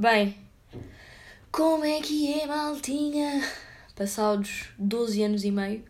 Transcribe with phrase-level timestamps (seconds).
[0.00, 0.36] Bem,
[1.50, 3.42] como é que é, maltinha?
[3.96, 5.82] Passados 12 anos e meio,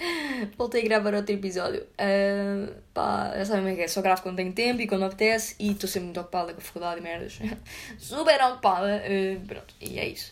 [0.56, 1.82] voltei a gravar outro episódio.
[1.82, 5.04] Uh, pá, já sabem como é que é, só gravo quando tenho tempo e quando
[5.04, 7.38] apetece e estou sempre muito ocupada com a faculdade e merdas.
[8.00, 10.30] Super ocupada, uh, pronto, e é isso.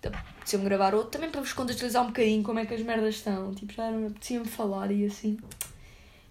[0.00, 0.10] Então,
[0.58, 3.54] me gravar outro também para vos contextualizar um bocadinho como é que as merdas estão.
[3.54, 5.38] Tipo, já me apetecia-me falar e assim.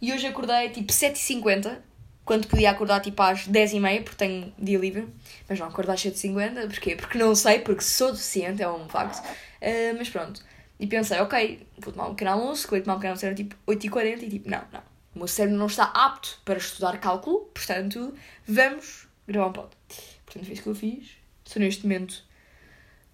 [0.02, 1.91] E hoje acordei tipo 7h50
[2.32, 5.06] quando podia acordar tipo às 10h30, porque tenho dia livre,
[5.50, 6.96] mas não acordar às 7h50, porquê?
[6.96, 9.22] Porque não sei, porque sou deficiente, é um facto.
[9.22, 10.42] Uh, mas pronto.
[10.80, 13.26] E pensei, ok, vou tomar um pequeno almoço, que eu ia tomar um pequeno almoço
[13.26, 14.80] era tipo 8h40 e tipo, não, não.
[15.14, 18.14] O meu cérebro não está apto para estudar cálculo, portanto,
[18.48, 19.70] vamos gravar um pod.
[20.26, 21.10] Portanto, foi isso que eu fiz.
[21.46, 22.24] Estou neste momento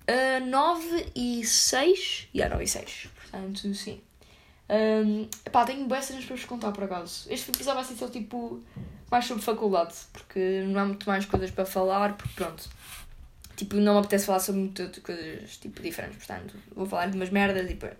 [0.08, 2.30] uh, 9 e 6.
[2.36, 3.10] E yeah, 9 e 6.
[3.16, 4.00] Portanto, sim.
[4.70, 7.28] Um, pá, tenho boas cenas para vos contar por acaso.
[7.32, 8.62] Este episódio vai ser só tipo
[9.10, 12.70] mais sobre faculdade, porque não há muito mais coisas para falar, porque pronto.
[13.56, 17.30] Tipo, não me apetece falar sobre muitas coisas tipo, diferentes, portanto, vou falar de umas
[17.30, 17.98] merdas e pronto.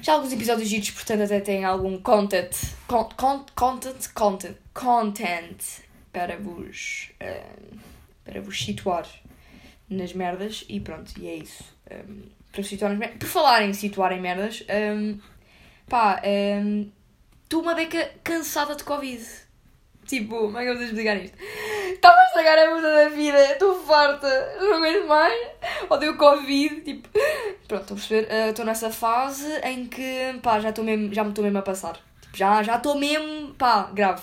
[0.00, 2.52] Já alguns episódios giros, portanto, até têm algum content,
[2.86, 5.60] con, con, content, content, content
[6.12, 7.78] para vos, um,
[8.24, 9.06] para vos situar
[9.90, 11.64] nas merdas e pronto, e é isso.
[11.90, 12.22] Um,
[12.52, 13.18] para situar nas merdas.
[13.18, 14.64] Por falar em situar em merdas,
[14.96, 15.18] um,
[15.88, 16.22] pá,
[17.42, 19.47] estou uma beca cansada de Covid.
[20.08, 21.36] Tipo, como é que eu vou explicar isto?
[21.92, 25.48] Estava a estragar a muda da vida, estou farta, não aguento mais.
[25.90, 27.10] Odeio Covid, tipo.
[27.68, 28.48] Pronto, estou a perceber.
[28.48, 32.00] Estou uh, nessa fase em que, pá, já, mesmo, já me estou mesmo a passar.
[32.22, 34.22] Tipo, já estou mesmo, pá, grave.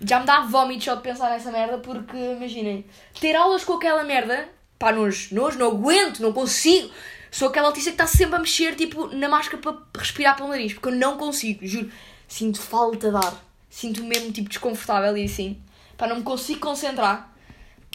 [0.00, 2.86] Já me dá vómito só de pensar nessa merda, porque, imaginem,
[3.20, 6.90] ter aulas com aquela merda, pá, nojo, nojo, não aguento, não consigo.
[7.30, 10.72] Sou aquela autista que está sempre a mexer, tipo, na máscara para respirar pelo nariz,
[10.72, 11.92] porque eu não consigo, juro.
[12.26, 15.62] Sinto falta de ar sinto-me mesmo tipo desconfortável e assim.
[15.96, 17.32] Pá, não me consigo concentrar.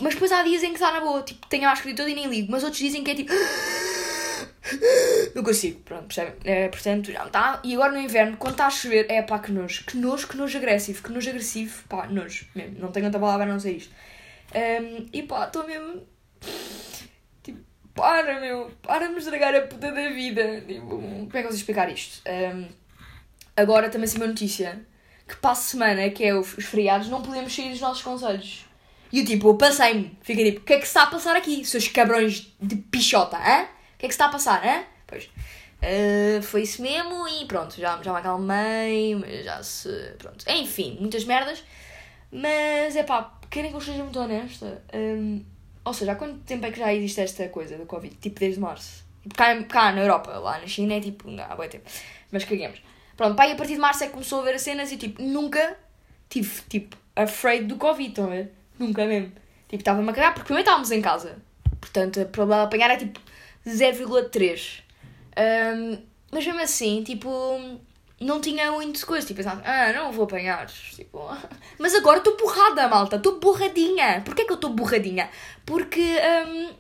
[0.02, 2.16] Mas depois há dias em que está na boa, tipo, tenho a máscara toda e
[2.16, 2.52] nem ligo.
[2.52, 3.32] Mas outros dizem que é tipo.
[5.36, 6.34] Não consigo, pronto, percebem?
[6.44, 7.62] É, portanto, já está.
[7.64, 9.86] E agora no inverno, quando está a chover, é pá, que nojo.
[9.86, 11.04] Que nojo, que nojo agressivo.
[11.04, 12.80] Que nojo agressivo, pá, nojo mesmo.
[12.80, 13.94] Não tenho outra palavra a não ser isto.
[14.54, 16.06] Um, e pá, estou mesmo.
[17.44, 17.60] Tipo,
[17.94, 18.72] para, meu.
[18.82, 20.62] Para me estragar a puta da vida.
[20.62, 22.22] Tipo, como é que eu vou explicar isto?
[22.28, 22.68] Um,
[23.56, 24.86] agora também se uma notícia
[25.28, 28.66] que para a semana, que é os, os feriados, não podemos sair dos nossos conselhos.
[29.12, 30.18] E eu tipo, eu passei-me.
[30.22, 33.38] Fiquei tipo, o que é que se está a passar aqui, seus cabrões de pichota,
[33.38, 33.64] hã?
[33.64, 34.84] O que é que se está a passar, hã?
[35.08, 35.30] Pois.
[35.86, 39.90] Uh, foi isso mesmo e pronto, já, já me acalmei, já se.
[40.18, 40.46] Pronto.
[40.50, 41.64] Enfim, muitas merdas.
[42.32, 44.84] Mas é pá, querem que eu seja muito honesta?
[44.94, 45.44] Um,
[45.84, 48.16] ou seja, há quanto tempo é que já existe esta coisa do Covid?
[48.16, 49.06] Tipo, desde março.
[49.24, 51.90] Tipo, cá, cá na Europa, lá na China é tipo, há bom tempo.
[52.32, 52.82] Mas caguemos.
[53.16, 55.22] Pronto, pai, a partir de março é que começou a ver as cenas e tipo,
[55.22, 55.78] nunca
[56.30, 58.54] tive, tipo, afraid do Covid, estão a ver?
[58.78, 59.32] Nunca mesmo.
[59.68, 61.38] Tipo, estava-me a cagar, porque primeiro estávamos em casa.
[61.80, 63.20] Portanto, a probabilidade de apanhar é tipo
[63.66, 64.82] 0,3.
[65.38, 65.98] Um,
[66.32, 67.80] mas mesmo assim, tipo,
[68.20, 69.26] não tinha muito coisa.
[69.26, 70.68] Tipo, pensava, ah, não vou apanhar.
[70.68, 71.30] Tipo,
[71.80, 73.16] mas agora estou borrada, malta.
[73.16, 74.22] Estou borradinha.
[74.26, 75.30] Porquê que eu estou borradinha?
[75.66, 76.18] Porque,
[76.48, 76.74] um,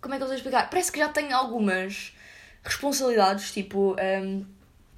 [0.00, 0.68] como é que eu vou explicar?
[0.68, 2.12] Parece que já tenho algumas
[2.62, 3.96] responsabilidades, tipo.
[3.98, 4.44] Um,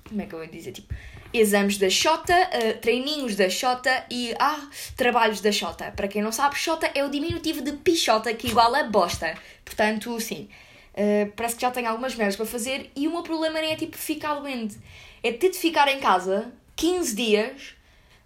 [0.08, 0.72] como é que eu vou dizer?
[0.72, 0.94] Tipo,
[1.32, 5.92] exames da Xota, uh, treininhos da Xota e ah, trabalhos da Xota.
[5.92, 9.34] Para quem não sabe, Xota é o diminutivo de pichota, que igual a bosta.
[9.64, 10.48] Portanto, sim,
[10.94, 13.76] uh, parece que já tenho algumas merdas para fazer e o meu problema nem é
[13.76, 14.78] tipo ficar doente.
[15.22, 17.74] É ter de ficar em casa 15 dias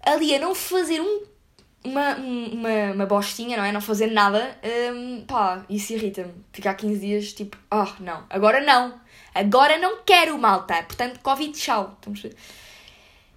[0.02, 1.22] ali a não fazer um,
[1.84, 3.70] uma, uma, uma bostinha, não é?
[3.70, 4.58] Não fazer nada.
[4.92, 6.32] Um, pá, isso irrita-me.
[6.52, 9.05] Ficar 15 dias tipo, ah, oh, não, agora não
[9.36, 10.82] Agora não quero, malta.
[10.82, 11.94] Portanto, Covid, tchau.
[11.96, 12.22] Estamos?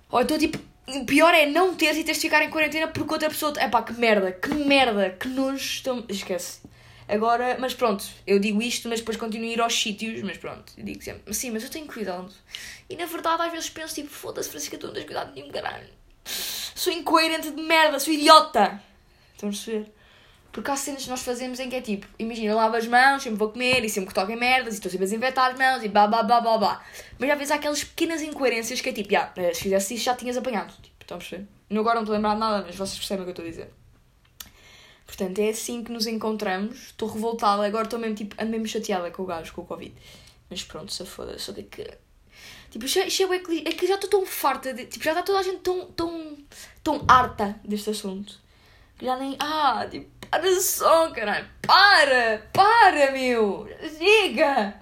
[0.09, 3.11] Ou então, tipo, o pior é não teres e teres de ficar em quarentena porque
[3.11, 3.53] outra pessoa.
[3.57, 6.05] É pá, que merda, que merda, que nos estão.
[6.07, 6.61] Esquece.
[7.05, 10.71] Agora, mas pronto, eu digo isto, mas depois continuo a ir aos sítios, mas pronto,
[10.77, 12.31] eu digo sempre, sim, mas eu tenho cuidado.
[12.87, 15.87] E na verdade, às vezes penso, tipo, foda-se, Francisca, tu não tens cuidado nenhum, caralho.
[16.23, 18.79] Sou incoerente de merda, sou idiota.
[19.33, 19.91] Estão a perceber?
[20.51, 23.21] Porque há cenas que nós fazemos em que é tipo, imagina, eu lavo as mãos,
[23.21, 25.57] sempre vou comer e sempre que toco em merdas e estou sempre a desinfetar as
[25.57, 26.85] mãos e blá blá blá blá blá.
[27.19, 30.15] Mas às vezes há aquelas pequenas incoerências que é tipo, yeah, se fizesse isso já
[30.15, 30.73] tinhas apanhado.
[30.81, 31.47] Tipo, estão a perceber?
[31.69, 33.45] Eu agora não estou a lembrar de nada, mas vocês percebem o que eu estou
[33.45, 33.79] a dizer.
[35.05, 36.87] Portanto, é assim que nos encontramos.
[36.87, 39.93] Estou revoltada, agora estou mesmo, tipo, ando mesmo chateada com o gajo, com o Covid.
[40.49, 41.87] Mas pronto, se foda, só de que.
[42.71, 45.43] Tipo, isto é, é que já estou tão farta, de, tipo, já está toda a
[45.43, 46.37] gente tão, tão,
[46.83, 48.39] tão harta deste assunto.
[49.01, 49.37] Nem.
[49.39, 51.47] Ah, tipo para só, caralho.
[51.61, 52.47] Para!
[52.53, 53.67] Para, meu!
[53.97, 54.79] Chega!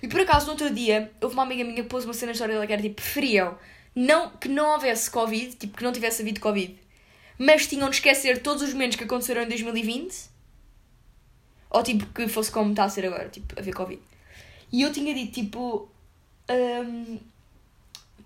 [0.00, 2.32] E por acaso, no outro dia, houve uma amiga minha que pôs uma cena na
[2.32, 3.58] história que era tipo: preferiam
[3.94, 6.78] não, que não houvesse Covid, tipo, que não tivesse havido Covid,
[7.38, 10.30] mas tinham de esquecer todos os momentos que aconteceram em 2020
[11.70, 14.00] Ou tipo que fosse como está a ser agora, tipo, a ver Covid.
[14.72, 15.88] E eu tinha dito, tipo.
[16.48, 17.18] Um,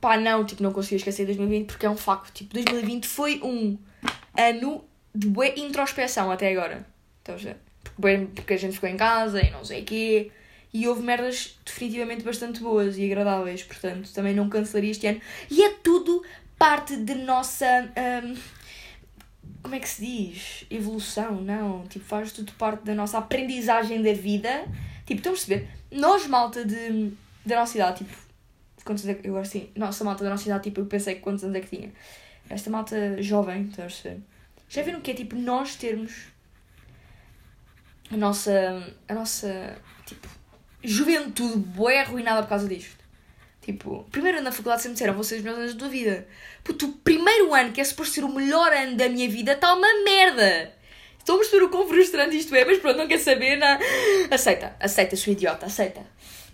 [0.00, 2.32] pá, não, tipo, não consegui esquecer 2020 porque é um facto.
[2.32, 3.78] Tipo, 2020 foi um
[4.38, 6.86] ano de boa introspeção até agora.
[7.18, 7.56] Estás a ver?
[7.82, 10.30] Porque, porque a gente ficou em casa e não sei o quê.
[10.72, 13.62] E houve merdas definitivamente bastante boas e agradáveis.
[13.62, 15.20] Portanto, também não cancelaria este ano.
[15.50, 16.22] E é tudo
[16.58, 17.66] parte de nossa.
[18.24, 18.36] Um,
[19.62, 20.66] como é que se diz?
[20.70, 21.86] Evolução, não.
[21.86, 24.66] Tipo, faz tudo parte da nossa aprendizagem da vida.
[25.04, 25.68] Tipo, estão a perceber?
[25.90, 27.12] Nós, malta de,
[27.44, 28.12] da nossa idade, tipo,
[28.84, 31.44] quantos anos é que, eu assim, nossa malta da nossa idade, tipo, eu pensei quantos
[31.44, 31.92] anos é que tinha.
[32.48, 34.22] Esta malta jovem, estão a?
[34.68, 36.12] Já viram o que é, tipo, nós termos
[38.10, 40.28] a nossa, a nossa, tipo,
[40.82, 42.96] juventude boa arruinada por causa disto.
[43.60, 46.26] Tipo, primeiro ano na faculdade sempre disseram vocês os melhores anos da tua vida.
[46.64, 49.74] Puto, o primeiro ano, que é suposto ser o melhor ano da minha vida, está
[49.74, 50.72] uma merda.
[51.18, 53.78] Estou a perceber o quão frustrante isto é, mas pronto, não quer saber, não.
[54.30, 56.00] Aceita, aceita, sua idiota, aceita.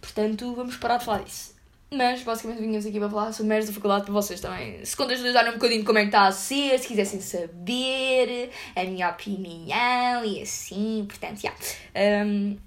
[0.00, 1.53] Portanto, vamos parar de falar disso.
[1.96, 4.84] Mas basicamente vinhamos aqui para falar sobre merdas da faculdade para vocês também.
[4.84, 9.10] Se contextualizarem um bocadinho como é que está a ser, se quisessem saber a minha
[9.10, 11.52] opinião e assim, portanto, já.
[11.94, 12.26] Yeah.
[12.26, 12.58] Um,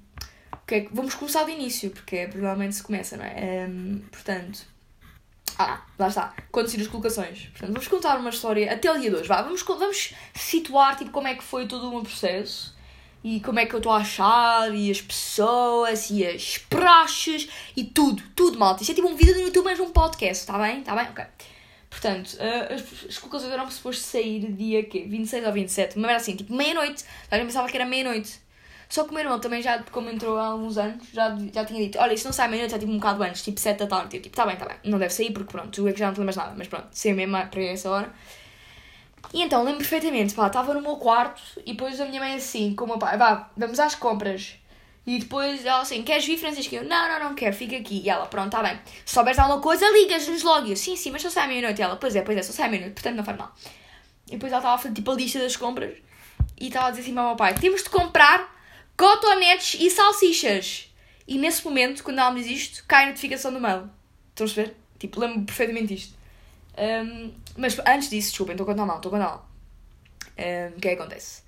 [0.91, 3.68] vamos começar do início, porque é, provavelmente se começa, não é?
[3.68, 4.65] Um, portanto.
[5.59, 6.35] Ah, lá está.
[6.51, 7.47] Conduzir as colocações.
[7.47, 9.27] Portanto, vamos contar uma história até o dia de hoje.
[9.27, 12.76] Vá, vamos, vamos situar tipo, como é que foi todo o meu processo
[13.27, 17.83] e como é que eu estou a achar, e as pessoas, e as praxes, e
[17.83, 18.81] tudo, tudo, malta.
[18.81, 20.79] Isto é tipo um vídeo no YouTube, mas um podcast, está bem?
[20.79, 21.09] Está bem?
[21.09, 21.25] Ok.
[21.89, 25.06] Portanto, uh, as, as colocações eram supostas sair dia quê?
[25.09, 27.03] 26 ou 27, mas era assim, tipo meia-noite.
[27.29, 28.39] Eu pensava que era meia-noite.
[28.88, 31.83] Só que o meu irmão também já, como entrou há alguns anos, já, já tinha
[31.83, 34.15] dito: Olha, isso não sai meia-noite, é tipo um bocado antes, tipo 7 da tarde.
[34.15, 36.07] Eu tipo: Tá bem, tá bem, não deve sair porque pronto, tu é que já
[36.07, 38.13] não te lembras nada, mas pronto, sei mesmo para essa hora.
[39.34, 42.74] E então lembro perfeitamente, pá, estava no meu quarto e depois a minha mãe assim,
[42.74, 44.56] com o meu pai, vá, vamos às compras.
[45.06, 46.75] E depois ela assim, queres vir, Francisco?
[46.75, 48.02] Eu, não, não, não quero, fica aqui.
[48.04, 48.78] E ela, pronto, está bem.
[49.06, 50.68] Se souberes alguma coisa, ligas-nos logo.
[50.68, 51.80] E eu, sim, sim, mas só sai à meia-noite.
[51.80, 53.56] E ela, pois é, pois é, só sai à meia-noite, portanto não faz mal.
[54.28, 55.96] E depois ela estava a fazer tipo a lista das compras
[56.60, 58.54] e estava a dizer assim para o meu pai, temos de comprar
[58.98, 60.92] cotonetes e salsichas.
[61.28, 63.90] E nesse momento, quando ela me diz isto, cai a notificação do mail.
[64.30, 64.75] Estão a ver?
[64.98, 66.17] Tipo, lembro perfeitamente isto.
[66.77, 69.50] Um, mas antes disso, desculpem, estou a contar mal, estou a contar mal.
[70.38, 71.41] Um, o que é que acontece?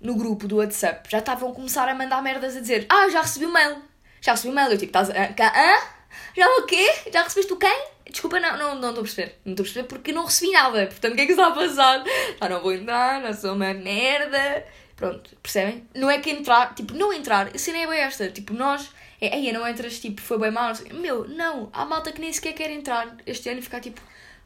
[0.00, 3.22] No grupo do WhatsApp já estavam a começar a mandar merdas a dizer: Ah, já
[3.22, 3.76] recebi o mail.
[4.20, 4.70] Já recebi o mail.
[4.70, 5.14] Eu tipo, estás a.
[5.14, 5.94] Hã?
[6.36, 6.86] Já o quê?
[7.12, 7.86] Já recebeste o quem?
[8.10, 9.38] Desculpa, não, não, não estou a perceber.
[9.44, 10.86] Não estou a perceber porque não recebi nada.
[10.86, 12.04] Portanto, o que é que está a passar?
[12.40, 14.64] Já não vou entrar, não sou uma merda.
[14.96, 15.88] Pronto, percebem?
[15.94, 18.28] Não é que entrar, tipo, não entrar, a cena é bem esta.
[18.28, 18.90] Tipo, nós,
[19.20, 20.72] é, aí não entras, tipo, foi bem mal.
[20.92, 24.00] Meu, não, há malta que nem sequer quer entrar este ano e ficar tipo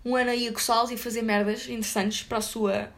[0.09, 2.91] um ano aí a coçá-los e fazer merdas interessantes para a sua.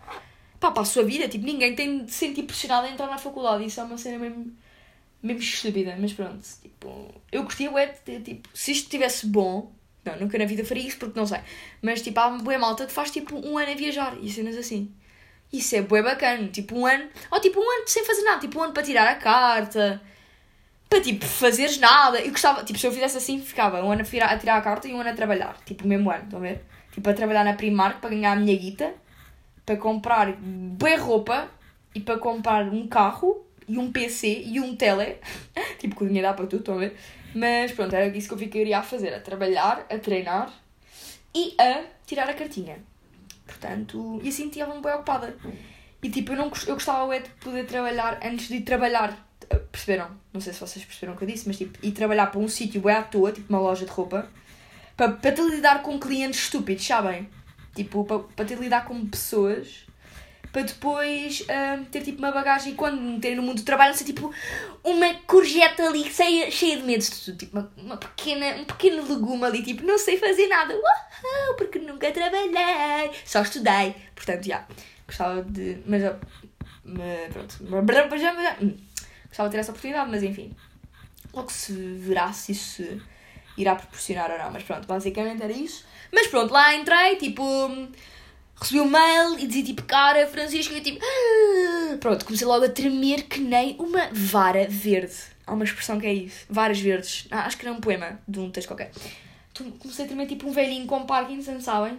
[0.60, 1.28] Pá, para a sua vida.
[1.28, 3.64] Tipo, ninguém tem de se sentir pressionado a entrar na faculdade.
[3.64, 4.52] Isso é uma cena mesmo.
[5.22, 5.96] mesmo estúpida.
[5.98, 7.22] Mas pronto, tipo.
[7.32, 9.72] Eu curtia o de, tipo, se isto estivesse bom.
[10.04, 11.40] Não, nunca na vida faria isso porque não sei.
[11.82, 14.94] Mas tipo, há boa malta que faz tipo um ano a viajar e cenas assim.
[15.52, 16.48] Isso é bué bacana.
[16.48, 17.08] Tipo, um ano.
[17.30, 18.40] Ou tipo, um ano sem fazer nada.
[18.40, 20.00] Tipo, um ano para tirar a carta.
[20.88, 22.20] Para tipo, fazeres nada.
[22.20, 22.64] Eu gostava.
[22.64, 25.00] Tipo, se eu fizesse assim, ficava um ano a a tirar a carta e um
[25.00, 25.56] ano a trabalhar.
[25.64, 26.64] Tipo, o mesmo ano, estão a ver?
[26.92, 28.92] Tipo, a trabalhar na Primark para ganhar a minha guita,
[29.64, 31.48] para comprar boa roupa
[31.94, 35.16] e para comprar um carro e um PC e um tele.
[35.78, 36.96] tipo, que o dinheiro dá para tudo, estão a ver?
[37.34, 40.52] Mas pronto, era isso que eu ficaria a fazer: a trabalhar, a treinar
[41.34, 42.78] e a tirar a cartinha.
[43.46, 45.36] Portanto, e assim estava-me bem ocupada.
[46.02, 49.28] E tipo, eu, não, eu gostava de poder trabalhar antes de trabalhar.
[49.70, 50.10] Perceberam?
[50.32, 52.48] Não sei se vocês perceberam o que eu disse, mas tipo, ir trabalhar para um
[52.48, 54.28] sítio bem à toa, tipo uma loja de roupa
[55.00, 57.26] para, para te lidar com clientes estúpidos, sabem?
[57.74, 59.86] Tipo, para, para te lidar com pessoas
[60.52, 62.74] para depois uh, ter tipo uma bagagem.
[62.74, 64.30] E quando meterem no mundo do trabalho ser tipo
[64.84, 69.08] uma courgette ali cheia, cheia de medo de tudo, tipo uma, uma pequena, um pequeno
[69.08, 74.66] legume ali, tipo não sei fazer nada, Uau, porque nunca trabalhei, só estudei, portanto já,
[75.06, 76.02] gostava de, mas,
[76.84, 77.56] mas pronto,
[78.60, 78.76] hum,
[79.28, 80.52] gostava de ter essa oportunidade, mas enfim,
[81.32, 83.00] logo se verá se isso
[83.56, 84.50] irá proporcionar ou não.
[84.50, 85.84] Mas pronto, basicamente era isso.
[86.12, 87.42] Mas pronto, lá entrei, tipo,
[88.60, 91.96] recebi um mail e dizia tipo, cara, Francisco, e tipo, ah!
[91.98, 95.14] pronto, comecei logo a tremer que nem uma vara verde.
[95.46, 97.26] Há uma expressão que é isso, varas verdes.
[97.30, 98.92] Ah, acho que era um poema de um texto qualquer.
[99.78, 101.98] Comecei a tremer tipo um velhinho com Parkinson, sabem?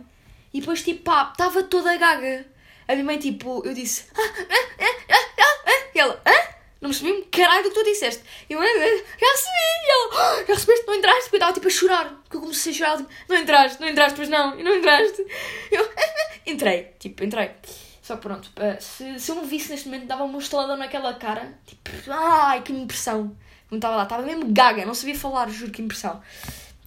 [0.53, 2.45] E depois tipo, pá, estava toda gaga.
[2.87, 5.89] A minha mãe tipo, eu disse, ah, ah, ah, ah, ah, ah.
[5.93, 6.60] e ela, ah?
[6.81, 8.23] Não percebi um caralho do que tu disseste.
[8.49, 11.21] Eu, já recebi, ah, já recebeste, não entraste?
[11.23, 12.09] Porque eu estava tipo a chorar.
[12.23, 15.25] Porque eu comecei a chorar, tipo, não entraste, não entraste, pois não, e não entraste.
[15.71, 15.87] Eu,
[16.47, 17.51] entrei, tipo, entrei.
[18.01, 21.13] Só que pronto, eh, se, se eu me visse neste momento, dava-me um estaladão naquela
[21.13, 21.53] cara.
[21.67, 23.37] Tipo, ai, que impressão.
[23.69, 26.19] Como estava lá, estava mesmo gaga, não sabia falar, juro que impressão.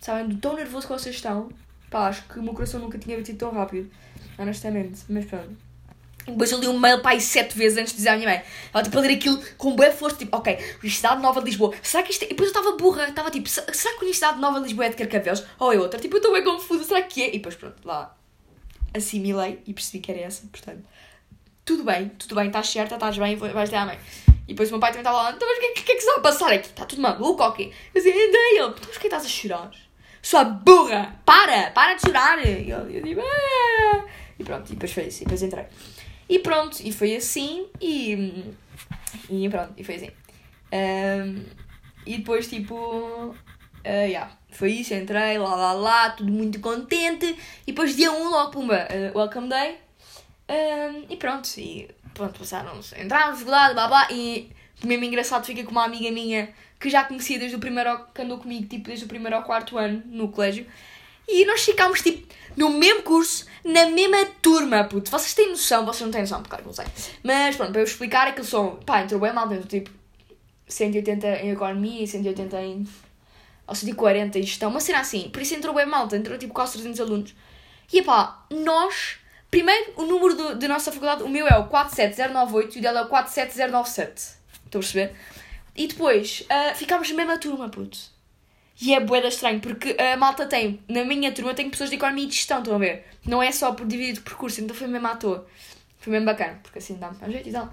[0.00, 1.50] Sabem, tão nervoso que vocês estão.
[1.88, 3.88] Pá, acho que o meu coração nunca tinha batido tão rápido.
[4.36, 5.56] Honestamente, mas pronto.
[6.26, 8.42] Depois eu li um mail para aí sete vezes antes de dizer à minha mãe.
[8.72, 11.74] Ela tipo a ler aquilo com boa força, tipo, ok, Universidade Nova de Lisboa.
[11.82, 12.26] Será que isto é...
[12.26, 14.88] E depois eu estava burra, estava tipo, será que a Universidade Nova de Lisboa é
[14.88, 15.44] de Carcavelos?
[15.58, 16.00] Ou é outra?
[16.00, 17.28] Tipo, eu estou bem confusa, será que é?
[17.28, 18.16] E depois pronto, lá
[18.94, 20.84] assimilei e percebi que era essa, portanto.
[21.64, 23.98] Tudo bem, tudo bem, estás certa, estás bem, vais ter à mãe.
[24.46, 25.94] E depois o meu pai também estava lá, então mas o que, que, que é
[25.94, 26.68] que se vai passar aqui?
[26.68, 27.72] Está tudo maluco ou quê?
[27.94, 29.70] Eu dizia, andei ele, então mas que estás a chorar?
[30.22, 32.46] Sua burra, para, para de chorar.
[32.46, 34.04] E eu, eu digo, ah.
[34.38, 35.66] E pronto, e depois foi isso, e depois entrei.
[36.28, 38.54] E pronto, e foi assim, e,
[39.28, 40.10] e pronto, e foi assim.
[40.72, 41.44] Um,
[42.06, 43.36] e depois, tipo, uh,
[43.84, 47.36] yeah, foi isso, entrei, lá, lá, lá, tudo muito contente.
[47.66, 49.78] E depois, dia 1, logo, pumba, uh, welcome day.
[50.48, 54.50] Um, e pronto, e pronto, passaram-se, entramos, lá, blá, blá, e
[54.82, 58.38] mesmo engraçado fica com uma amiga minha que já conhecia desde o primeiro, que andou
[58.38, 60.66] comigo, tipo, desde o primeiro ao quarto ano, no colégio.
[61.26, 62.26] E nós ficámos, tipo,
[62.56, 65.10] no mesmo curso, na mesma turma, puto.
[65.10, 65.84] Vocês têm noção?
[65.84, 66.86] Vocês não têm noção, porque não sei.
[67.22, 68.76] Mas pronto, para eu explicar, aquilo são.
[68.76, 69.90] Pá, entrou bem mal dentro, tipo,
[70.68, 72.86] 180 em economia e 180 em.
[73.66, 75.28] ou 140 em gestão, uma cena assim.
[75.30, 77.34] Por isso entrou bem mal, entrou tipo quase 300 alunos.
[77.92, 79.18] E pá, nós.
[79.50, 83.00] Primeiro, o número do, da nossa faculdade, o meu é o 47098 e o dela
[83.00, 84.20] é o 47097.
[84.64, 85.14] Estão a perceber?
[85.76, 88.13] E depois, uh, ficámos na mesma turma, puto.
[88.80, 92.24] E é boeda estranho, porque a malta tem, na minha turma, tem pessoas de economia
[92.24, 93.06] e de gestão, estão a ver?
[93.24, 95.46] Não é só por dividir o percurso, então foi mesmo à toa.
[95.98, 97.72] Foi mesmo bacana, porque assim dá-me mais jeito e tal.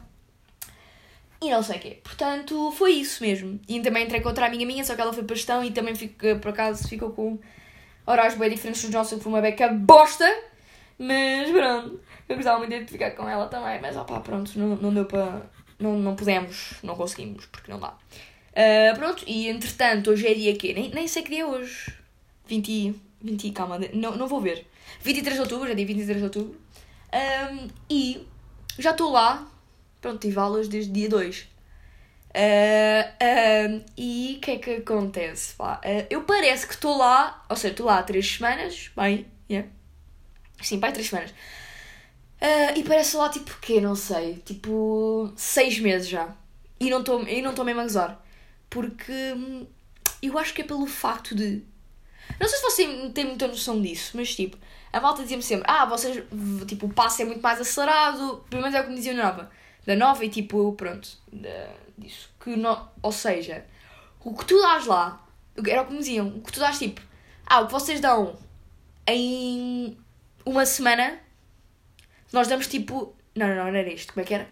[1.41, 1.99] E não sei o quê.
[2.03, 3.59] Portanto, foi isso mesmo.
[3.67, 5.95] E também entrei contra a amiga minha, só que ela foi para gestão e também,
[5.95, 7.39] fico, por acaso, ficou com
[8.05, 10.31] horários bem diferentes dos nossos, que foi uma beca bosta.
[10.99, 14.93] Mas pronto, eu gostava muito de ficar com ela também, mas opá, pronto, não, não
[14.93, 15.41] deu para.
[15.79, 17.95] Não, não pudemos, não conseguimos, porque não dá.
[18.51, 20.73] Uh, pronto, e entretanto, hoje é dia quê?
[20.73, 21.93] Nem, nem sei que dia é hoje.
[22.47, 22.95] 20.
[23.21, 24.65] 20, calma, não, não vou ver.
[25.01, 26.59] 23 de outubro, já dia 23 de outubro.
[27.13, 28.27] Um, e
[28.77, 29.47] já estou lá.
[30.01, 31.39] Pronto, tive aulas desde dia 2.
[31.39, 31.43] Uh,
[32.33, 35.53] uh, e o que é que acontece?
[35.59, 39.69] Uh, eu parece que estou lá, ou seja, estou lá há 3 semanas, bem, yeah.
[40.61, 41.31] sim, pai, 3 semanas.
[41.31, 43.79] Uh, e parece lá tipo o quê?
[43.79, 46.35] Não sei, tipo 6 meses já.
[46.79, 47.23] E não estou
[47.63, 48.20] mesmo a gozar
[48.71, 49.67] porque hum,
[50.23, 51.61] eu acho que é pelo facto de.
[52.39, 54.57] Não sei se você tem muita noção disso, mas tipo,
[54.91, 56.23] a malta dizia-me sempre: Ah, vocês.
[56.67, 58.43] Tipo, o passo é muito mais acelerado.
[58.49, 59.51] Pelo menos é o que me diziam na nova.
[59.85, 61.09] Da nova e tipo, pronto.
[61.31, 62.29] Da, disso.
[62.39, 63.65] Que no, ou seja,
[64.23, 65.21] o que tu dás lá.
[65.67, 66.29] Era o que me diziam.
[66.29, 67.01] O que tu dás tipo.
[67.45, 68.37] Ah, o que vocês dão
[69.05, 69.97] em
[70.45, 71.19] uma semana.
[72.31, 73.13] Nós damos tipo.
[73.35, 74.13] Não, não, não, não era isto.
[74.13, 74.49] Como é que era?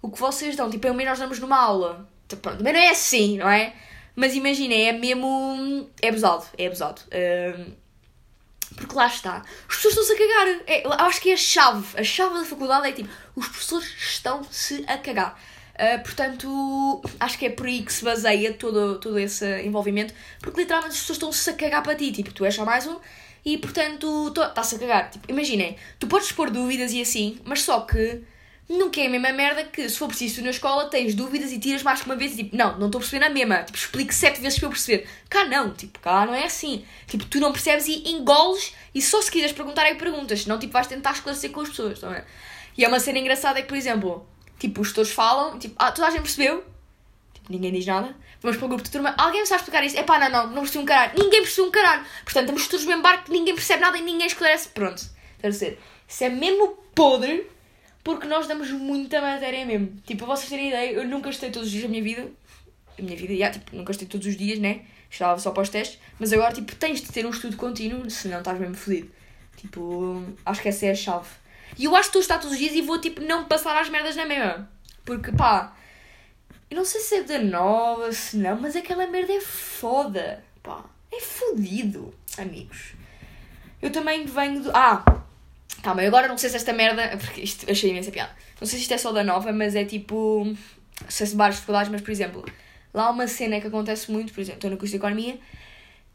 [0.00, 2.08] O que vocês dão, tipo, em um mês nós damos numa aula.
[2.36, 3.74] Pronto, mas não é assim, não é?
[4.14, 5.88] Mas imaginem, é mesmo.
[6.00, 7.00] É abusado, é abusado.
[7.12, 7.72] Um,
[8.76, 9.42] porque lá está.
[9.68, 10.62] Os professores estão-se a cagar.
[10.66, 11.98] É, eu acho que é a chave.
[11.98, 15.38] A chave da faculdade é tipo: os professores estão-se a cagar.
[15.72, 20.14] Uh, portanto, acho que é por aí que se baseia todo, todo esse envolvimento.
[20.40, 22.12] Porque literalmente as pessoas estão-se a cagar para ti.
[22.12, 22.98] Tipo, tu és só mais um
[23.44, 25.10] e portanto está-se a cagar.
[25.10, 28.22] Tipo, imaginem, tu podes pôr dúvidas e assim, mas só que
[28.72, 31.58] nunca é a mesma merda que se for preciso tu na escola tens dúvidas e
[31.58, 33.62] tiras mais que uma vez e tipo, não, não estou a perceber na mesma.
[33.62, 35.08] Tipo, explico sete vezes para eu perceber.
[35.28, 36.84] Cá não, tipo, cá não é assim.
[37.06, 40.72] Tipo, tu não percebes e engoles e só se quiseres perguntar aí perguntas, senão tipo
[40.72, 42.24] vais tentar esclarecer com as pessoas, não é?
[42.76, 44.26] E é uma cena engraçada é que, por exemplo,
[44.58, 46.64] tipo, os tutores falam, tipo, ah, toda a gente percebeu?
[47.34, 48.14] Tipo, ninguém diz nada.
[48.40, 49.96] Vamos para o grupo de turma, alguém me sabe explicar isso?
[49.96, 51.12] É pá, não, não, não percebi um caralho.
[51.16, 52.04] Ninguém percebeu um caralho.
[52.24, 54.68] Portanto, estamos todos no mesmo barco, ninguém percebe nada e ninguém esclarece.
[54.70, 55.02] Pronto.
[55.42, 57.46] Dizer, isso é mesmo podre
[58.04, 59.96] porque nós damos muita matéria mesmo.
[60.04, 62.28] Tipo, vocês terem ideia, eu nunca estudei todos os dias da minha vida.
[62.98, 64.82] A minha vida, já, tipo, nunca estudei todos os dias, né?
[65.10, 65.98] Estudava só para os testes.
[66.18, 69.10] Mas agora, tipo, tens de ter um estudo contínuo, senão estás mesmo fodido.
[69.56, 71.28] Tipo, acho que essa é a chave.
[71.78, 73.88] E eu acho que estou a todos os dias e vou, tipo, não passar as
[73.88, 74.68] merdas na mesma.
[75.04, 75.74] Porque, pá,
[76.70, 80.42] eu não sei se é da nova, se não, mas aquela merda é foda.
[80.62, 82.94] Pá, é fodido, amigos.
[83.80, 84.70] Eu também venho do.
[84.74, 85.21] Ah,
[85.82, 87.16] Calma, eu agora não sei se esta merda.
[87.18, 88.30] Porque isto achei imensa piada.
[88.60, 90.44] Não sei se isto é só da nova, mas é tipo.
[90.44, 92.44] Não sei se várias dificuldades, mas por exemplo,
[92.94, 95.38] lá há uma cena que acontece muito, por exemplo, estou no curso de Economia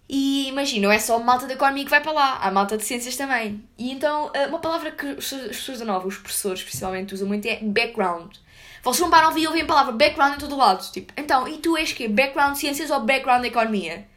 [0.10, 2.78] e imagina, não é só a malta da Economia que vai para lá, há malta
[2.78, 3.62] de Ciências também.
[3.78, 7.46] E então, eh, uma palavra que as pessoas da nova, os professores principalmente, usam muito
[7.46, 8.36] é background.
[8.82, 10.90] Vocês vão para a nova e ouvem a palavra background em todo lado.
[10.92, 14.08] Tipo, então, e tu és que Background Ciências ou Background Economia?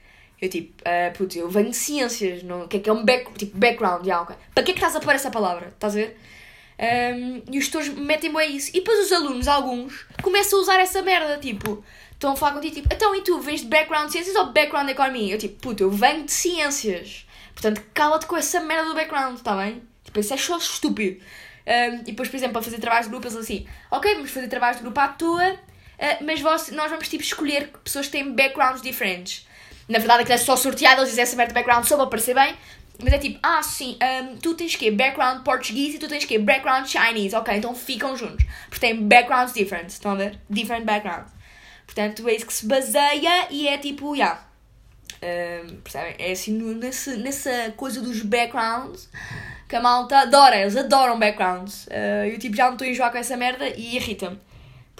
[0.41, 3.05] Eu tipo, uh, putz, eu venho de ciências, não, o que é que é um
[3.05, 4.07] back, tipo, background?
[4.07, 4.37] Yeah, okay.
[4.55, 5.69] Para que é que estás a pôr essa palavra?
[5.69, 6.17] Estás a ver?
[6.81, 8.71] Um, e os tutores metem bem isso.
[8.71, 12.75] E depois os alunos, alguns, começam a usar essa merda, tipo, estão a falar contigo,
[12.75, 15.35] tipo, então e tu, vens de background de ciências ou background de economia?
[15.35, 17.27] Eu tipo, puto, eu venho de ciências.
[17.53, 19.83] Portanto, cala-te com essa merda do background, está bem?
[20.05, 21.21] Tipo, isso é só estúpido.
[21.67, 24.49] Um, e depois, por exemplo, para fazer trabalhos de grupo, eles assim, ok, vamos fazer
[24.49, 28.33] trabalhos de grupo à toa, uh, mas vós, nós vamos tipo escolher pessoas que têm
[28.33, 29.47] backgrounds diferentes.
[29.91, 32.35] Na verdade, aquilo é só sorteado, eles dizem essa merda de background só para parecer
[32.35, 32.55] bem.
[33.03, 36.39] Mas é tipo, ah, sim, um, tu tens que background português e tu tens que
[36.39, 37.35] background chinese.
[37.35, 38.45] Ok, então ficam juntos.
[38.69, 39.89] Porque têm backgrounds different.
[39.89, 40.39] Estão a ver?
[40.49, 41.33] Different backgrounds.
[41.87, 44.39] Portanto, é isso que se baseia e é tipo, já.
[45.23, 45.63] Yeah.
[45.65, 46.15] Um, percebem?
[46.19, 49.09] É assim, nesse, nessa coisa dos backgrounds
[49.69, 50.61] que a malta adora.
[50.61, 51.87] Eles adoram backgrounds.
[51.87, 54.39] Uh, eu tipo, já me estou a enjoar com essa merda e irrita-me.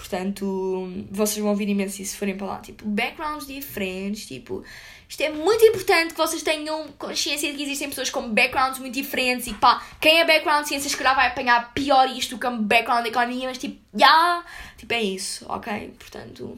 [0.01, 2.57] Portanto, vocês vão ouvir imenso se forem para lá.
[2.57, 4.63] Tipo, backgrounds diferentes, tipo...
[5.07, 8.93] Isto é muito importante que vocês tenham consciência de que existem pessoas com backgrounds muito
[8.93, 12.49] diferentes e pá, quem é background ciências, se calhar vai apanhar pior isto do que
[12.63, 14.45] background economia, mas tipo, já, yeah,
[14.77, 15.93] tipo, é isso, ok?
[15.99, 16.57] Portanto,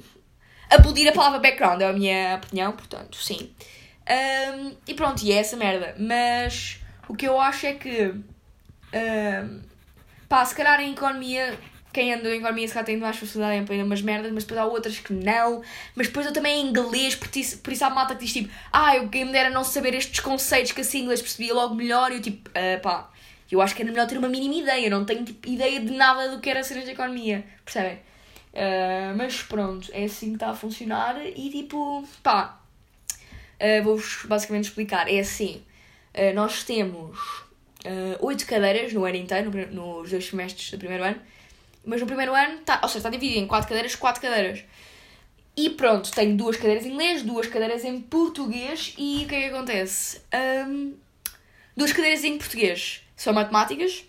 [0.70, 3.52] aplaudir a palavra background é a minha opinião, portanto, sim.
[4.08, 5.96] Um, e pronto, e é essa merda.
[6.00, 8.14] Mas o que eu acho é que,
[8.94, 9.62] um,
[10.30, 11.58] pá, se calhar em economia
[11.94, 14.60] quem andou em economia se calhar tem mais facilidade em aprender umas merdas, mas depois
[14.60, 15.62] há outras que não.
[15.96, 18.50] Mas depois eu também em inglês, por isso, por isso há malta que diz tipo,
[18.72, 22.12] ah, eu quem me dera não saber estes conceitos que assim inglês percebia logo melhor.
[22.12, 23.12] E eu tipo, uh, pá,
[23.52, 25.92] eu acho que era melhor ter uma mínima ideia, eu não tenho tipo, ideia de
[25.92, 28.00] nada do que era ser de economia, percebem?
[28.54, 32.60] Uh, mas pronto, é assim que está a funcionar e tipo, pá,
[33.60, 35.08] uh, vou-vos basicamente explicar.
[35.08, 35.62] É assim,
[36.36, 37.44] nós temos
[38.20, 41.20] oito cadeiras no ano inteiro, nos dois semestres do primeiro ano
[41.86, 44.64] mas no primeiro ano, tá, ou seja, está dividido em quatro cadeiras, quatro cadeiras.
[45.56, 49.42] E pronto, tenho duas cadeiras em inglês, duas cadeiras em português e o que é
[49.42, 50.22] que acontece?
[50.68, 50.96] Um,
[51.78, 54.04] duas cadeiras em português são matemáticas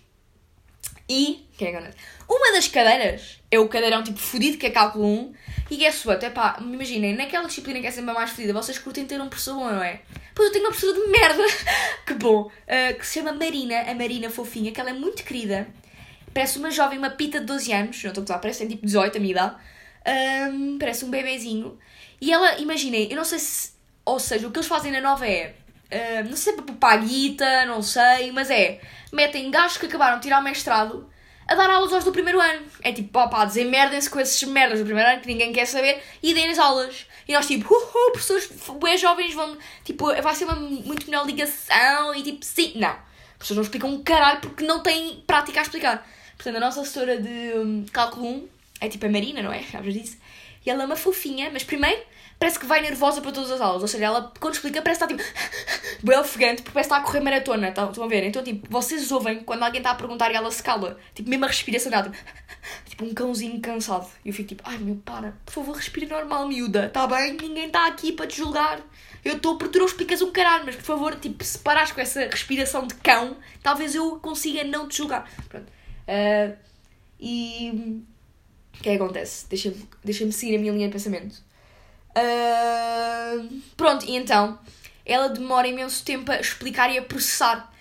[1.07, 1.99] e o que é que acontece?
[2.27, 5.35] Uma das cadeiras é o cadeirão tipo fodido que é cálculo 1
[5.71, 8.79] e é sua, até pá, imaginem, naquela disciplina que é sempre a mais fodida, vocês
[8.79, 10.01] curtem ter um professor bom, não é?
[10.35, 11.43] Pois eu tenho uma professora de merda,
[12.07, 15.69] que bom, uh, que se chama Marina, a Marina fofinha, que ela é muito querida
[16.35, 18.85] Parece uma jovem, uma pita de 12 anos, não estou a gozar, parece tem tipo
[18.85, 19.57] 18 a minha idade.
[20.53, 21.79] Um, parece um bebezinho.
[22.21, 23.73] E ela, imaginem, eu não sei se.
[24.05, 25.55] Ou seja, o que eles fazem na nova é.
[25.91, 28.81] Uh, não sei se é para poupar guita, não sei, mas é.
[29.13, 31.09] Metem gajos que acabaram de tirar o mestrado
[31.47, 32.67] a dar aulas aos do primeiro ano.
[32.83, 36.35] É tipo, opá, desemmerdem-se com esses merdas do primeiro ano que ninguém quer saber e
[36.35, 37.07] deem as aulas.
[37.29, 38.51] E nós, tipo, uh, uh, professores
[39.01, 39.57] jovens vão.
[39.85, 42.73] Tipo, vai ser uma muito melhor ligação e tipo, sim.
[42.77, 42.89] Não.
[43.35, 46.07] As pessoas não explicam um caralho porque não têm prática a explicar.
[46.45, 48.49] Portanto, a nossa assessora de um, cálculo 1
[48.83, 49.63] é tipo a Marina, não é?
[49.63, 50.19] Já disse.
[50.65, 52.03] E ela é uma fofinha, mas primeiro
[52.39, 53.81] parece que vai nervosa para todas as aulas.
[53.81, 55.39] Ou seja, ela quando explica parece que está tipo
[56.05, 57.73] bem ofegante, porque parece que está a correr maratona.
[57.73, 58.25] Tá, estão a ver?
[58.25, 60.99] Então, tipo, vocês ouvem quando alguém está a perguntar e ela se cala.
[61.15, 62.17] Tipo, mesmo a respiração dela, tipo,
[62.91, 64.07] tipo um cãozinho cansado.
[64.23, 66.89] E eu fico tipo, ai meu, para, por favor, respira normal, miúda.
[66.89, 67.39] Está bem?
[67.41, 68.83] Ninguém está aqui para te julgar.
[69.25, 72.03] Eu estou porque tu não explicas um caralho, mas por favor, tipo, se parares com
[72.03, 75.27] essa respiração de cão, talvez eu consiga não te julgar.
[75.49, 75.73] Pronto.
[76.09, 76.57] Uh,
[77.19, 78.03] e
[78.79, 79.47] o que é que acontece?
[79.49, 81.43] Deixa-me deixa seguir a minha linha de pensamento.
[82.17, 84.59] Uh, pronto, e então
[85.05, 87.73] ela demora imenso tempo a explicar e a processar.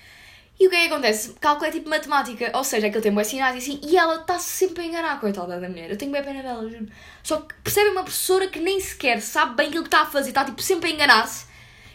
[0.59, 1.33] E o que é que acontece?
[1.39, 4.37] Cálculo é tipo matemática, ou seja, aquele tempo é sinais e assim, e ela está
[4.39, 5.89] sempre a enganar, coitada da mulher.
[5.89, 6.87] Eu tenho bem pena dela, juro.
[7.23, 10.29] Só que percebe uma professora que nem sequer sabe bem aquilo que está a fazer,
[10.29, 11.47] está tipo sempre a enganar-se.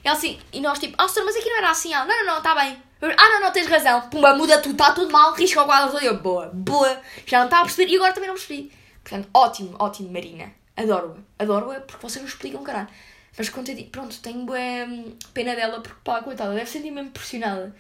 [0.03, 1.93] Ela assim, e nós tipo, oh, senhor, mas aqui não era assim.
[1.93, 2.77] Ela, não, não, não, está bem.
[3.01, 4.01] Ah, não, não, tens razão.
[4.09, 6.03] Pumba, muda tudo, está tudo mal, risca o quadro todo.
[6.03, 7.01] Eu, boa, boa.
[7.27, 8.73] Já não estava a perceber e agora também não percebi.
[9.03, 10.53] Portanto, ótimo, ótimo, Marina.
[10.77, 11.43] Adoro-a.
[11.43, 12.89] Adoro-a porque vocês não explicam, caralho.
[13.37, 17.11] Mas quando eu digo, pronto, tenho hum, pena dela porque, pá, coitada, deve sentir mesmo
[17.11, 17.75] pressionada.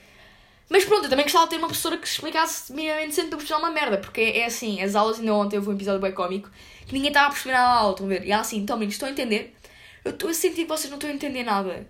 [0.68, 3.58] Mas pronto, eu também gostava de ter uma professora que explicasse minimamente sempre para precisar
[3.58, 6.50] uma merda, porque é assim, as aulas ainda ontem houve um episódio bem cómico
[6.86, 8.24] que ninguém estava a perceber nada da aula, estão a ver?
[8.24, 9.54] E ela assim, então, meninos, estão a entender?
[10.04, 11.86] Eu estou a sentir que vocês não estão a entender nada.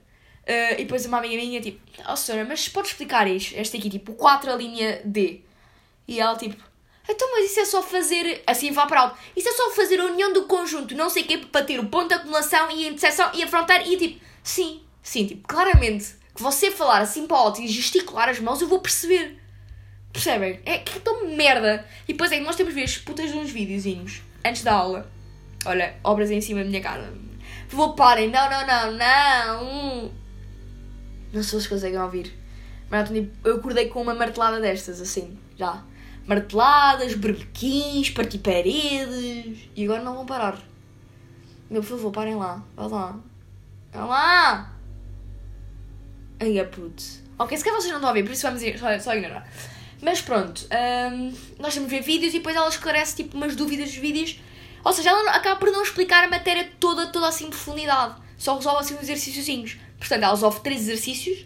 [0.49, 3.55] Uh, e depois uma amiga minha, tipo, oh senhora, mas pode explicar isto?
[3.55, 5.43] Esta aqui, tipo, 4 a linha D.
[6.07, 6.57] E ela, tipo,
[7.07, 10.05] então, mas isso é só fazer, assim vá para alto, isso é só fazer a
[10.05, 12.89] união do conjunto, não sei o quê, para ter o ponto de acumulação e a
[12.89, 13.87] interseção e a fronteira.
[13.87, 18.41] E tipo, sim, sim, tipo, claramente, que você falar assim para alto e gesticular as
[18.41, 19.39] mãos, eu vou perceber.
[20.13, 20.61] Percebem?
[20.65, 21.87] É que é tão merda.
[22.07, 25.11] E depois é que nós temos vezes putas de uns videozinhos antes da aula.
[25.67, 27.13] Olha, obras em cima da minha cara.
[27.69, 30.28] Vou parem, não, não, não, não.
[31.33, 32.33] Não sei se vocês conseguem ouvir.
[32.91, 33.11] Mas
[33.45, 35.83] eu acordei com uma martelada destas, assim, já.
[36.27, 39.69] Marteladas, berbequins, partir paredes.
[39.77, 40.59] E agora não vão parar.
[41.71, 42.63] Meu, por favor, parem lá.
[42.75, 43.21] Vá lá.
[43.93, 44.73] Vá lá!
[46.41, 47.03] Ai, é puto.
[47.39, 49.49] Ok, se calhar vocês não estão a ouvir, por isso vamos ir, só, só ignorar.
[50.01, 50.67] Mas pronto,
[51.13, 54.41] um, nós a ver vídeos e depois ela esclarece tipo umas dúvidas dos vídeos.
[54.85, 58.15] Ou seja, ela acaba por não explicar a matéria toda, toda assim em profundidade.
[58.37, 59.77] Só resolve assim uns exercíciozinhos.
[59.99, 61.45] Portanto, ela resolve três exercícios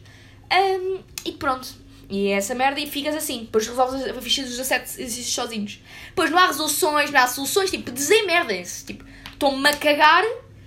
[0.53, 1.83] um, e pronto.
[2.09, 3.41] E é essa merda e ficas assim.
[3.41, 5.81] Depois resolves a ficha dos 17 exercícios sozinhos.
[6.09, 7.71] Depois não há resoluções, não há soluções.
[7.71, 8.85] Tipo, desemerdem-se.
[8.85, 10.23] Tipo, estão-me a cagar.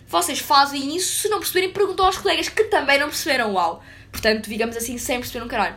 [0.07, 1.21] Vocês fazem isso.
[1.21, 3.53] Se não perceberem, perguntam aos colegas que também não perceberam.
[3.53, 3.83] Uau.
[4.11, 5.75] Portanto, digamos assim, sem perceber um caralho.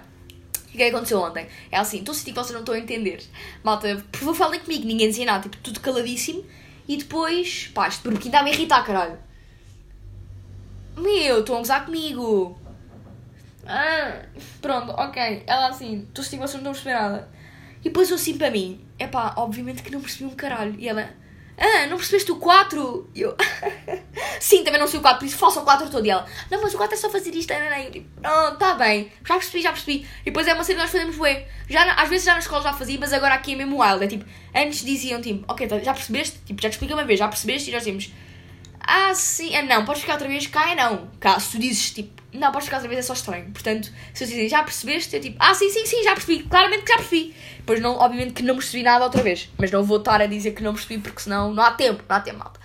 [0.69, 1.49] O que é que aconteceu ontem?
[1.71, 3.23] É assim, estou a sentir que vocês não estão a entender.
[3.65, 6.47] Malta, por favor, falem comigo, ninguém dizia nada, tipo, tudo caladíssimo.
[6.87, 9.19] E depois, pá, este ainda a me irritar, caralho.
[10.99, 12.59] Meu, estão a gozar comigo.
[13.67, 14.23] Ah,
[14.61, 15.43] pronto, ok.
[15.47, 17.29] Ela assim, estou a sentir que vocês não estão a perceber nada.
[17.81, 20.75] E depois eu assim para mim, é pá, obviamente que não percebi um caralho.
[20.79, 21.11] E ela,
[21.57, 23.11] ah, não percebeste o 4?
[23.15, 23.37] E eu,
[24.41, 26.07] sim, também não sei o 4, por isso faço o 4 todo.
[26.07, 27.91] E ela, não, mas o 4 é só fazer isto, não, não.
[27.91, 30.07] Tipo, oh, tá bem, já percebi, já percebi.
[30.23, 31.47] E depois é uma cena que nós fazemos bué.
[31.69, 34.05] Já, às vezes já na escola já fazia, mas agora aqui é mesmo wild.
[34.05, 36.39] É tipo, antes diziam tipo, ok, tá, já percebeste?
[36.47, 37.71] Tipo, já te expliquei uma vez, já percebeste?
[37.71, 38.13] E nós dizemos,
[38.91, 41.11] ah, sim, ah, não, podes ficar outra vez, cá é não.
[41.21, 43.51] Cá, se tu dizes tipo, não, podes ficar outra vez, é só estranho.
[43.51, 45.15] Portanto, se eu dizem, já percebeste?
[45.15, 47.35] Eu tipo, ah, sim, sim, sim, já percebi, claramente que já percebi.
[47.67, 49.51] Pois não, obviamente que não percebi nada outra vez.
[49.59, 52.17] Mas não vou estar a dizer que não percebi porque senão não há tempo, não
[52.17, 52.59] há tempo, malta.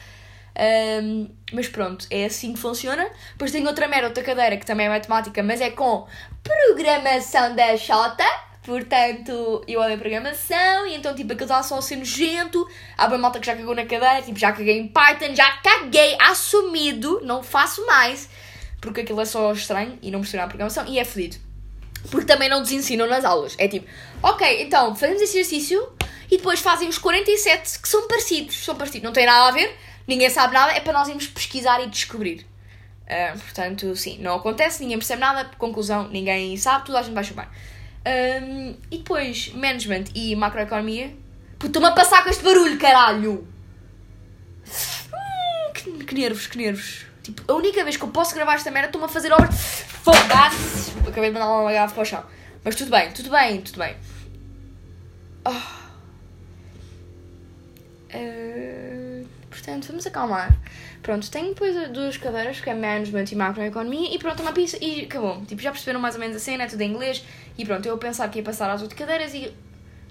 [1.04, 3.06] Um, mas pronto, é assim que funciona.
[3.32, 6.08] Depois tenho outra merda, outra cadeira que também é matemática, mas é com
[6.42, 8.24] programação da Xota.
[8.64, 12.66] Portanto, eu odeio programação e então, tipo, aquilo está só a ser nojento.
[12.98, 16.16] Há uma malta que já cagou na cadeira, tipo, já caguei em Python, já caguei,
[16.20, 18.30] assumido, não faço mais.
[18.80, 21.38] Porque aquilo é só estranho e não percebo a programação e é fodido.
[22.10, 23.54] Porque também não nos ensinam nas aulas.
[23.58, 23.86] É tipo,
[24.22, 25.86] ok, então fazemos esse exercício
[26.32, 28.64] e depois fazem os 47 que são parecidos.
[28.64, 29.76] São parecidos, não tem nada a ver,
[30.08, 32.46] ninguém sabe nada, é para nós irmos pesquisar e descobrir.
[33.04, 37.24] Uh, portanto, sim, não acontece, ninguém percebe nada, conclusão, ninguém sabe, toda a gente vai
[37.26, 37.52] chamar.
[38.06, 41.16] Um, e depois, management e macroeconomia.
[41.64, 43.48] Estou-me a passar com este barulho, caralho!
[44.68, 47.06] Hum, que, que nervos, que nervos.
[47.24, 49.50] Tipo, a única vez que eu posso gravar esta merda, estou-me a fazer obra.
[49.52, 50.92] Foda-se!
[51.00, 52.24] Acabei de mandar uma garrafa para o chão.
[52.64, 53.96] Mas tudo bem, tudo bem, tudo bem.
[55.46, 55.84] Oh.
[58.14, 60.58] Uh, portanto, vamos acalmar.
[61.02, 65.04] Pronto, tenho depois duas cadeiras, que é Management e Macroeconomia, e pronto, uma pizza e
[65.04, 65.44] acabou.
[65.46, 67.24] Tipo, já perceberam mais ou menos a cena, é tudo em inglês,
[67.58, 69.54] e pronto, eu pensar que ia passar às outras cadeiras e.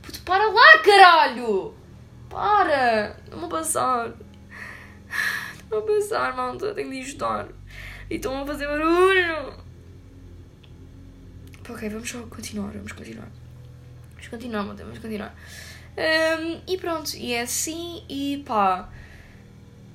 [0.03, 1.75] Puto, para lá, caralho!
[2.29, 3.17] Para!
[3.31, 4.13] Não vou passar.
[5.71, 7.49] Não vou passar, malta, tenho de ajudar.
[8.11, 9.55] E estão a fazer barulho!
[11.69, 13.29] Ok, vamos só continuar, vamos continuar.
[14.13, 15.35] Vamos continuar, malta, vamos continuar.
[15.97, 18.89] Um, e pronto, e é assim, e pá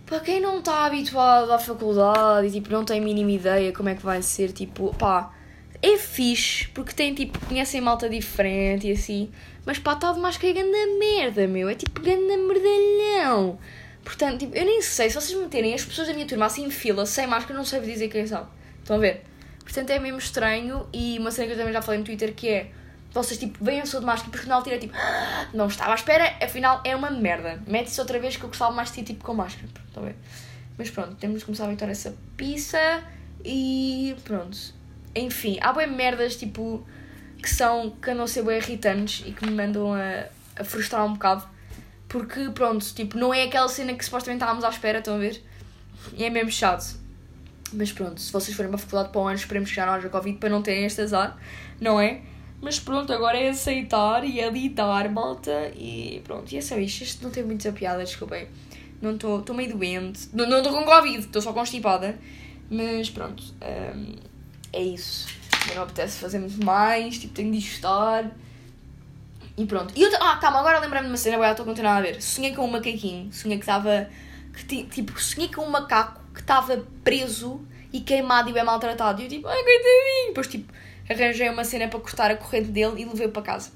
[0.07, 3.89] para quem não está habituado à faculdade e tipo não tem a mínima ideia como
[3.89, 5.33] é que vai ser, tipo, pá,
[5.81, 9.31] é fixe, porque tem tipo, conhecem malta diferente e assim,
[9.65, 13.59] mas pá, está demais que é ganda merda, meu, é tipo ganda merdalhão.
[14.03, 16.71] Portanto, tipo, eu nem sei, se vocês meterem as pessoas da minha turma assim em
[16.71, 18.47] fila, sem máscara, não sei dizer quem são.
[18.79, 19.23] Estão a ver?
[19.59, 22.47] Portanto, é mesmo estranho e uma cena que eu também já falei no Twitter que
[22.47, 22.71] é
[23.11, 25.91] vocês tipo veem a pessoa de máscara e depois final tira tipo ah, não estava
[25.91, 27.61] à espera, afinal é uma merda.
[27.67, 29.67] Mete-se outra vez que eu gostava mais de ti tipo com máscara.
[29.87, 30.15] Estão a ver?
[30.77, 33.03] Mas pronto, temos de começar a evitar essa pizza
[33.43, 34.76] e pronto.
[35.17, 36.86] Enfim, há bem merdas tipo
[37.41, 40.25] que são que andam a ser bem irritantes e que me mandam a,
[40.60, 41.47] a frustrar um bocado.
[42.08, 45.43] Porque pronto, tipo, não é aquela cena que supostamente estávamos à espera, estão a ver?
[46.15, 46.95] E é mesmo chato.
[47.73, 49.93] Mas pronto, se vocês forem para a faculdade para o ano, esperemos que já não
[49.93, 51.38] haja Covid para não terem este azar,
[51.82, 52.21] não é?
[52.62, 55.71] Mas pronto, agora é aceitar e é lidar, malta.
[55.75, 57.03] E pronto, e é só isto.
[57.03, 58.47] Isto não tem muita piada, desculpem.
[59.01, 60.30] Não estou meio doente.
[60.34, 62.17] Não estou com Covid, estou só constipada.
[62.69, 64.15] Mas pronto, um,
[64.73, 65.27] é isso.
[65.75, 68.32] Não apetece fazer muito mais, tipo, tenho de estar.
[69.58, 69.93] E pronto.
[69.95, 72.21] E eu, ah, calma, agora lembrei-me de uma cena, agora estou a continuar a ver.
[72.21, 74.10] Sonhei com um macaquinho, sonhei que estava.
[74.53, 79.21] Que, tipo, sonhei com um macaco que estava preso e queimado e bem maltratado.
[79.21, 80.27] E eu tipo, ai coitadinho.
[80.27, 80.73] Depois tipo
[81.10, 83.71] arranjei uma cena para cortar a corrente dele e levei-o para casa.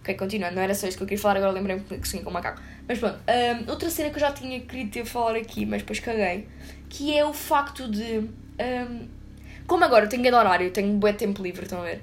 [0.00, 2.30] Ok, continuando, não era só isso que eu queria falar, agora lembrei-me que sonhei com
[2.30, 2.62] o macaco.
[2.86, 6.00] Mas pronto, um, outra cena que eu já tinha querido ter falar aqui, mas depois
[6.00, 6.48] caguei,
[6.88, 8.18] que é o facto de.
[8.60, 9.17] Um,
[9.68, 12.02] como agora eu tenho que horário, tenho bué tempo livre, estão a ver?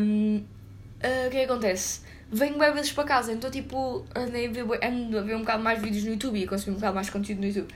[0.00, 2.02] Um, uh, o que é que acontece?
[2.30, 5.62] Venho bem vezes para casa, então tipo, andei a ver, ando a ver um bocado
[5.62, 7.72] mais vídeos no YouTube e a consumir um bocado mais conteúdo no YouTube.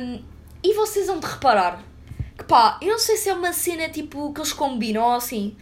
[0.00, 0.22] Um,
[0.62, 1.82] e vocês vão de reparar
[2.38, 5.56] que pá, eu não sei se é uma cena tipo que eles combinam ou assim.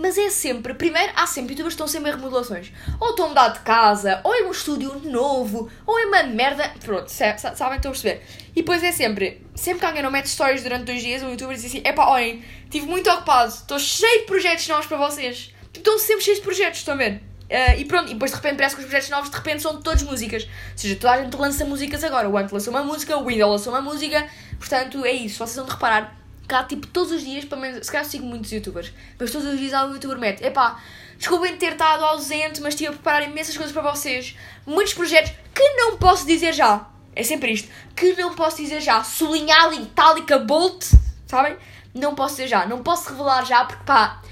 [0.00, 2.70] Mas é sempre, primeiro, há sempre youtubers que estão sempre em remodelações.
[3.00, 6.72] Ou estão a mudar de casa, ou é um estúdio novo, ou é uma merda.
[6.84, 8.22] Pronto, sabem, estão a perceber.
[8.54, 11.56] E depois é sempre, sempre que alguém não mete stories durante dois dias, um youtuber
[11.56, 15.52] diz assim: é olhem, estive muito ocupado, estou cheio de projetos novos para vocês.
[15.72, 17.14] Tipo, estão sempre cheios de projetos, estão a ver?
[17.50, 19.82] Uh, e pronto, e depois de repente parece que os projetos novos de repente são
[19.82, 20.44] todas músicas.
[20.44, 22.28] Ou seja, toda a gente lança músicas agora.
[22.28, 24.28] O Ant lançou uma música, o Windows lançou uma música.
[24.60, 25.38] Portanto, é isso.
[25.38, 26.17] Vocês vão de reparar
[26.54, 29.58] há tipo todos os dias, pelo menos, se calhar sigo muitos youtubers, mas todos os
[29.58, 30.80] dias há um youtuber mete, epá,
[31.16, 34.36] desculpem ter estado ausente, mas estive a preparar imensas coisas para vocês.
[34.66, 36.86] Muitos projetos que não posso dizer já.
[37.14, 37.68] É sempre isto.
[37.96, 39.02] Que não posso dizer já.
[39.02, 40.84] Sublinhado, itálica, bolt,
[41.26, 41.56] sabem?
[41.92, 42.66] Não posso dizer já.
[42.66, 44.22] Não posso revelar já porque pá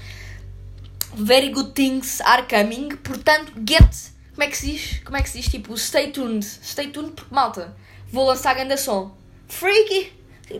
[1.17, 2.89] very good things are coming.
[2.97, 4.11] Portanto, get.
[4.33, 4.99] Como é que se diz?
[5.03, 5.49] Como é que se diz?
[5.49, 6.45] Tipo, stay tuned.
[6.45, 7.75] Stay tuned porque, malta,
[8.11, 9.15] vou lançar grande som.
[9.47, 10.13] Freaky!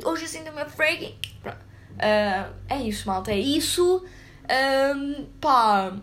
[0.04, 1.16] Hoje assim também é freaky.
[1.98, 3.32] Uh, é isso, malta.
[3.32, 4.06] É isso.
[4.96, 5.94] Um, pá.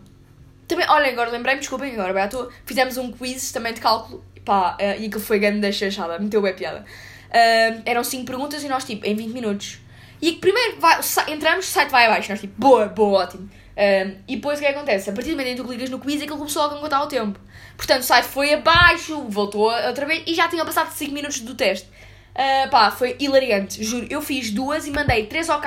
[0.67, 2.51] Também, olha, agora lembrei-me, desculpem agora, Beto.
[2.65, 4.25] Fizemos um quiz também de cálculo.
[4.45, 6.19] Pá, uh, e aquilo foi grande da chachada.
[6.19, 6.85] Meteu bem piada.
[7.31, 9.79] Uh, eram 5 perguntas e nós, tipo, em 20 minutos.
[10.21, 12.31] E primeiro vai, entramos, o site vai abaixo.
[12.31, 13.49] Nós, tipo, boa, boa, ótimo.
[13.77, 15.11] Um, e depois o que, é que acontece?
[15.11, 17.07] A partir do momento em que tu clicas no quiz, aquilo começou a contar o
[17.07, 17.39] tempo.
[17.77, 21.55] Portanto, o site foi abaixo, voltou outra vez e já tinham passado 5 minutos do
[21.55, 21.89] teste.
[22.35, 24.07] Uh, pá, foi hilariante, juro.
[24.11, 25.63] Eu fiz duas e mandei três ao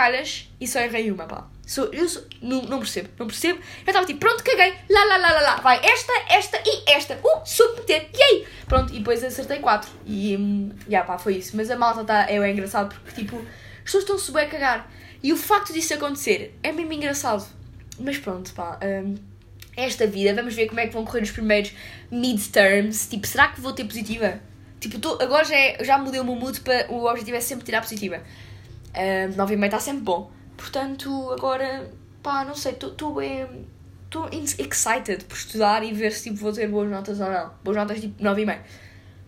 [0.60, 1.48] e só errei uma, pá.
[1.66, 3.60] Sou, eu sou, não, não percebo, não percebo.
[3.60, 5.56] Eu estava tipo, pronto, caguei, lá, lá, lá, lá, lá.
[5.58, 7.20] Vai esta, esta e esta.
[7.24, 8.46] Uh, submeter, yay!
[8.68, 9.90] Pronto, e depois acertei quatro.
[10.06, 11.56] E, um, yeah, pá, foi isso.
[11.56, 14.92] Mas a malta tá, é, é engraçado porque, tipo, as pessoas estão-se bem a cagar.
[15.24, 17.48] E o facto disso acontecer é mesmo engraçado.
[17.98, 18.78] Mas pronto, pá.
[18.84, 19.16] Um,
[19.78, 21.72] esta vida, vamos ver como é que vão correr os primeiros
[22.12, 23.08] midterms.
[23.08, 24.42] Tipo, será que vou ter positiva?
[24.80, 26.92] Tipo, tô, agora já, é, já mudei o meu mood para.
[26.92, 28.22] O objetivo é sempre tirar positiva.
[28.96, 30.32] Um, 9 e meio está sempre bom.
[30.56, 33.68] Portanto, agora, pá, não sei, estou bem.
[34.06, 37.52] Estou excited por estudar e ver se tipo, vou ter boas notas ou não.
[37.64, 38.62] Boas notas tipo 9 e meio.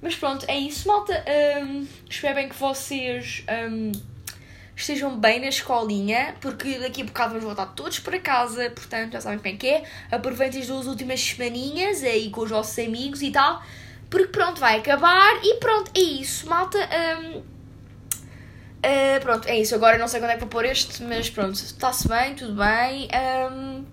[0.02, 1.24] Mas pronto, é isso, malta.
[1.64, 3.44] Um, espero bem que vocês.
[3.70, 3.92] Um,
[4.80, 9.22] estejam bem na escolinha, porque daqui a bocado vamos voltar todos para casa, portanto já
[9.22, 9.84] sabem como é que é.
[10.10, 13.62] Aproveitem as duas últimas semaninhas aí com os vossos amigos e tal,
[14.10, 16.78] porque pronto, vai acabar e pronto, é isso, malta.
[16.78, 17.44] Um, uh,
[18.82, 19.76] eh, pronto, é isso.
[19.76, 23.08] Agora não sei quando é que vou pôr este, mas pronto, está-se bem, tudo bem.
[23.52, 23.86] Um,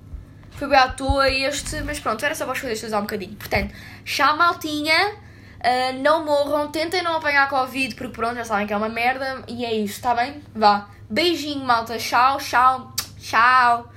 [0.52, 3.34] foi bem à toa este, mas pronto, era só para escolher usar um bocadinho.
[3.36, 3.74] Portanto,
[4.04, 5.26] chá maltinha.
[5.56, 9.42] Uh, não morram, tentem não apanhar Covid, porque pronto, já sabem que é uma merda.
[9.48, 10.42] E é isso, tá bem?
[10.54, 10.88] Vá.
[11.10, 11.98] Beijinho, malta.
[11.98, 13.95] Tchau, tchau, tchau.